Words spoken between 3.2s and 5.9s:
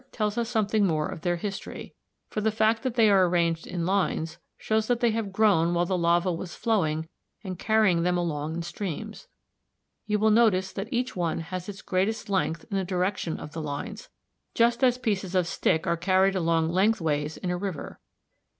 arranged in lines shows that they have grown while